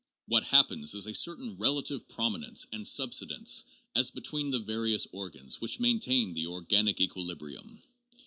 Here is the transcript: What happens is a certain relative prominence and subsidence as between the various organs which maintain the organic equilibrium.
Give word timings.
What 0.25 0.45
happens 0.45 0.95
is 0.95 1.05
a 1.05 1.13
certain 1.13 1.57
relative 1.59 2.07
prominence 2.09 2.65
and 2.71 2.87
subsidence 2.87 3.65
as 3.95 4.09
between 4.09 4.49
the 4.49 4.57
various 4.57 5.05
organs 5.11 5.61
which 5.61 5.79
maintain 5.79 6.33
the 6.33 6.47
organic 6.47 6.99
equilibrium. 6.99 7.83